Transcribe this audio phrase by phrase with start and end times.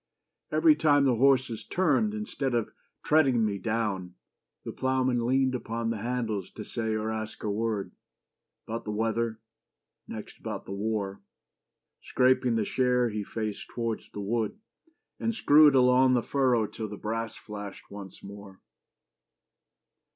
[0.51, 2.71] Every time the horses turned Instead of
[3.03, 4.15] treading me down,
[4.65, 7.91] the ploughman leaned Upon the handles to say or ask a word,
[8.65, 9.39] About the weather,
[10.07, 11.21] next about the war.
[12.01, 14.57] Scraping the share he faced towards the wood,
[15.19, 18.59] And screwed along the furrow till the brass flashed Once more.